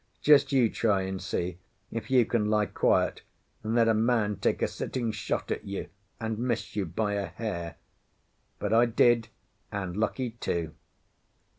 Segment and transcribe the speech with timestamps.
[0.23, 1.59] Just you try and see
[1.91, 3.21] if you can lie quiet,
[3.61, 5.89] and let a man take a sitting shot at you
[6.19, 7.75] and miss you by a hair.
[8.57, 9.27] But I did,
[9.71, 10.73] and lucky too.